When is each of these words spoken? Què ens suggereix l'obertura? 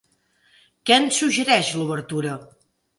Què 0.91 0.97
ens 1.03 1.21
suggereix 1.23 1.73
l'obertura? 1.79 2.37